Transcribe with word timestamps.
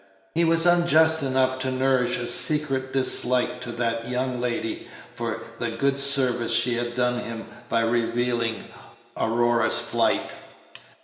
He 0.33 0.43
was 0.43 0.65
unjust 0.65 1.21
enough 1.21 1.59
to 1.59 1.69
nourish 1.71 2.17
a 2.17 2.25
secret 2.25 2.91
dislike 2.91 3.59
to 3.61 3.71
that 3.73 4.09
young 4.09 4.41
lady 4.41 4.87
for 5.13 5.43
the 5.59 5.69
good 5.69 5.99
service 5.99 6.51
she 6.51 6.73
had 6.73 6.95
done 6.95 7.19
him 7.19 7.45
by 7.69 7.81
revealing 7.81 8.63
Aurora's 9.15 9.77
flight. 9.77 10.33